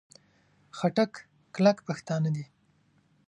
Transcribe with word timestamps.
خټک 0.77 1.11
کلک 1.55 1.77
پښتانه 1.87 2.29
دي. 2.35 2.45